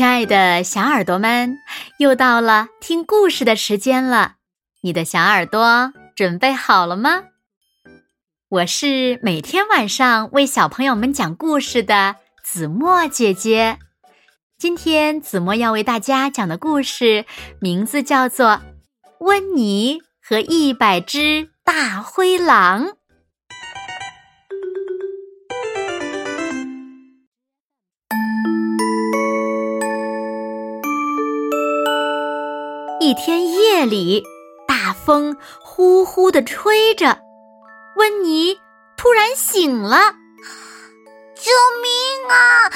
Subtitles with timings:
[0.00, 1.58] 亲爱的小耳朵们，
[1.98, 4.36] 又到了听故事的时间了。
[4.80, 7.24] 你的小耳朵准备好了吗？
[8.48, 13.76] 我是每天晚上为小朋友们讲故事的子墨姐姐。
[14.56, 17.26] 今天子墨要为大家讲的故事
[17.60, 18.46] 名字叫做
[19.18, 22.86] 《温妮和一百只大灰狼》。
[33.02, 34.22] 一天夜里，
[34.68, 37.18] 大风呼呼的吹着，
[37.96, 38.60] 温妮
[38.94, 40.12] 突然醒了
[41.34, 41.50] ，“救
[41.80, 42.68] 命啊！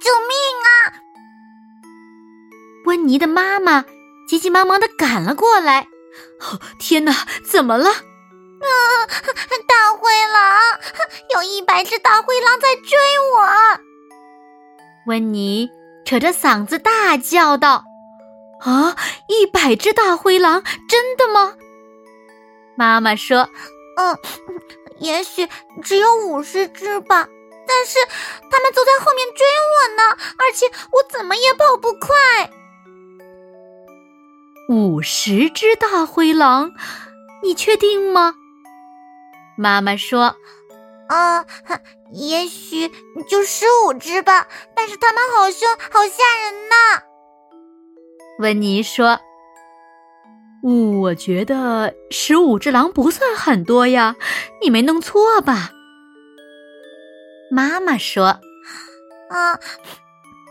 [0.00, 0.32] 救命
[0.64, 0.68] 啊！”
[2.86, 3.84] 温妮的妈妈
[4.26, 5.86] 急急忙忙的赶了过来。
[6.40, 7.12] 哦，天哪，
[7.44, 7.90] 怎么了？
[7.90, 7.94] 啊，
[9.68, 10.60] 大灰狼！
[11.34, 12.98] 有一百只大灰狼在追
[13.34, 13.46] 我！
[15.08, 15.68] 温妮
[16.06, 17.84] 扯着嗓子大叫道。
[18.60, 18.96] 啊！
[19.28, 21.54] 一百只大灰狼，真的吗？
[22.76, 23.48] 妈妈说
[23.96, 24.18] ：“嗯，
[24.98, 25.48] 也许
[25.82, 27.28] 只有五十只吧。
[27.66, 27.98] 但是
[28.50, 32.50] 他们都在后面追我呢，而且我怎么也跑不快。”
[34.70, 36.72] 五十只大灰狼，
[37.42, 38.34] 你确定吗？
[39.56, 40.36] 妈妈说
[41.08, 41.44] ：“啊，
[42.12, 42.88] 也许
[43.28, 44.46] 就十五只吧。
[44.74, 47.02] 但是他们好凶，好吓人呐。”
[48.38, 49.18] 温妮说
[50.62, 54.14] ：“我觉得十五只狼不算很多呀，
[54.62, 55.70] 你没弄错吧？”
[57.50, 58.38] 妈妈说
[59.30, 59.58] ：“啊，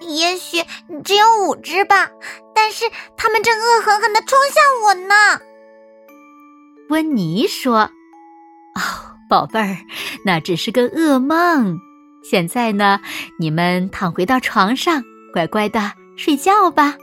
[0.00, 0.64] 也许
[1.04, 2.10] 只有五只吧，
[2.54, 5.40] 但是他们正恶狠狠的冲向我呢。”
[6.90, 7.90] 温妮说
[8.74, 8.80] ：“哦，
[9.30, 9.76] 宝贝儿，
[10.24, 11.78] 那只是个噩梦。
[12.24, 13.00] 现在呢，
[13.38, 16.96] 你们躺回到床上，乖乖的睡觉吧。”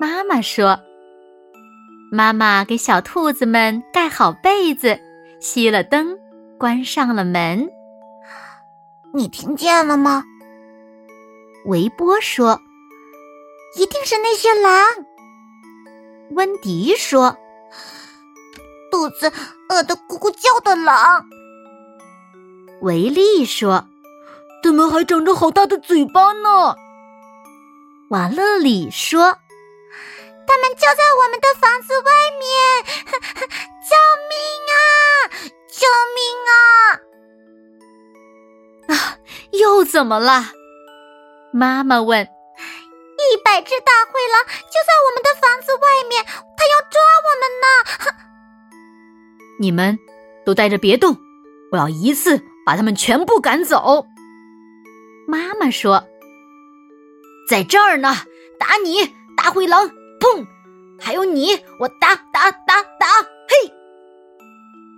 [0.00, 0.78] 妈妈说
[2.12, 4.96] ：“妈妈给小兔子们盖好被子，
[5.40, 6.16] 熄了灯，
[6.56, 7.68] 关上了门。
[9.12, 10.22] 你听见了吗？”
[11.66, 12.60] 维波说
[13.74, 14.72] ：“一定是那些狼。”
[16.30, 17.36] 温迪说
[18.92, 19.32] ：“肚子
[19.68, 21.26] 饿得咕咕叫的狼。”
[22.82, 23.84] 维利说
[24.62, 26.76] ：“它们还长着好大的嘴巴呢。”
[28.10, 29.36] 瓦勒里说。
[30.48, 32.10] 他们就在我们的房子外
[32.40, 32.48] 面！
[33.88, 33.92] 救
[34.30, 34.32] 命
[34.72, 34.80] 啊！
[35.68, 35.86] 救
[36.16, 36.56] 命啊！
[38.88, 38.92] 啊，
[39.52, 40.52] 又怎么了？
[41.52, 42.26] 妈妈问。
[43.20, 46.24] 一百只大灰狼就在我们的房子外面，
[46.56, 47.66] 它要抓我们呢！
[49.60, 49.98] 你们
[50.46, 51.18] 都待着别动，
[51.72, 54.06] 我要一次把他们全部赶走。
[55.26, 56.08] 妈妈说
[57.50, 58.14] ：“在这儿呢，
[58.58, 59.04] 打你，
[59.36, 59.90] 大灰狼！”
[60.98, 61.04] 砰！
[61.04, 63.06] 还有你，我打打打打！
[63.48, 63.72] 嘿！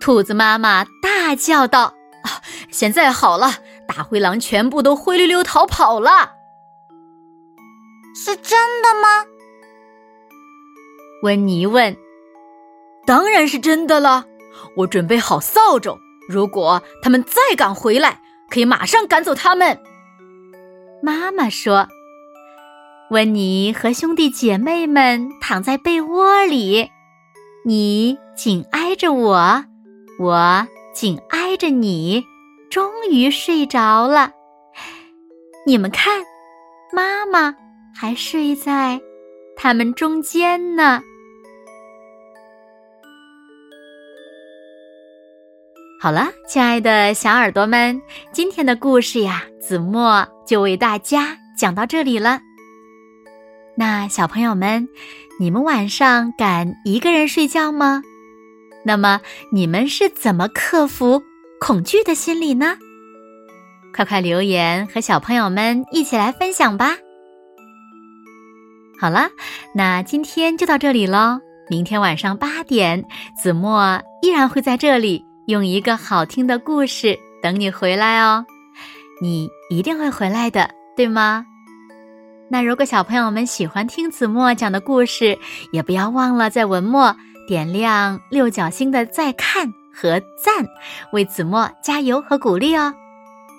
[0.00, 1.94] 兔子妈妈大叫道
[2.24, 3.52] ：“啊，现在好了，
[3.86, 6.34] 大灰狼全部都灰溜溜逃跑了。”
[8.14, 9.26] 是真的吗？
[11.22, 11.96] 温妮问。
[13.06, 14.24] “当然是真的了，
[14.76, 15.98] 我准备好扫帚，
[16.28, 18.20] 如果他们再敢回来，
[18.50, 19.80] 可以马上赶走他们。”
[21.02, 21.88] 妈妈说。
[23.10, 26.90] 温妮和兄弟姐妹们躺在被窝里，
[27.64, 29.64] 你紧挨着我，
[30.18, 32.22] 我紧挨着你，
[32.68, 34.30] 终于睡着了。
[35.66, 36.22] 你们看，
[36.92, 37.54] 妈妈
[37.94, 39.00] 还睡在
[39.56, 41.00] 他们中间呢。
[45.98, 48.02] 好了，亲爱的小耳朵们，
[48.32, 52.38] 今天的故事呀，子墨就为大家讲到这里了。
[53.78, 54.88] 那小朋友们，
[55.38, 58.02] 你们晚上敢一个人睡觉吗？
[58.84, 59.20] 那么
[59.52, 61.22] 你们是怎么克服
[61.60, 62.76] 恐惧的心理呢？
[63.94, 66.96] 快快留言和小朋友们一起来分享吧！
[69.00, 69.28] 好了，
[69.72, 71.38] 那今天就到这里喽。
[71.70, 73.04] 明天晚上八点，
[73.40, 78.44] 子墨依然会在这里用一个好听的故事等你回来哦。
[79.22, 81.46] 你一定会回来的，对吗？
[82.50, 85.38] 那如果小朋友们喜欢听子墨讲的故事，
[85.70, 87.14] 也不要忘了在文末
[87.46, 90.66] 点亮六角星的再看和赞，
[91.12, 92.94] 为子墨加油和鼓励哦。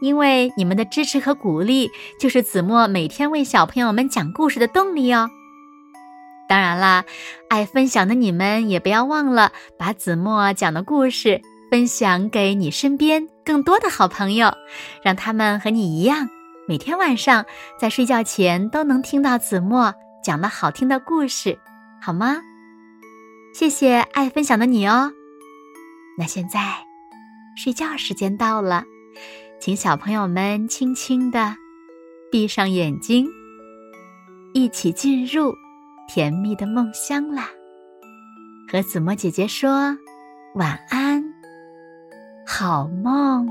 [0.00, 5.28] 因为你们的支持和鼓励，就是子墨每天为小朋友们讲故事的动力哦。
[6.48, 7.04] 当然啦，
[7.50, 14.50] 爱分享的你们也不要忘了把子墨讲的故事分享给你身边更多的好朋友，
[15.04, 16.30] 让他们和你一样。
[16.70, 17.44] 每天晚上
[17.80, 21.58] 在睡觉前都能听到子墨讲的好听的故事，
[22.00, 22.36] 好吗？
[23.52, 25.10] 谢谢爱分享的你哦。
[26.16, 26.60] 那现在
[27.56, 28.84] 睡觉时间到了，
[29.58, 31.56] 请小朋友们轻轻的
[32.30, 33.26] 闭上眼睛，
[34.54, 35.52] 一起进入
[36.06, 37.48] 甜蜜的梦乡啦。
[38.70, 39.98] 和子墨姐姐说
[40.54, 41.34] 晚安，
[42.46, 43.48] 好梦。